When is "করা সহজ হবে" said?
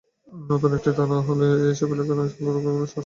2.67-2.99